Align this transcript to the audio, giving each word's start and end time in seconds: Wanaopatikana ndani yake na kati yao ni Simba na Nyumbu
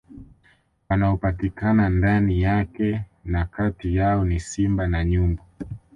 Wanaopatikana 0.89 1.89
ndani 1.89 2.41
yake 2.41 3.01
na 3.25 3.45
kati 3.45 3.95
yao 3.95 4.25
ni 4.25 4.39
Simba 4.39 4.87
na 4.87 5.05
Nyumbu 5.05 5.41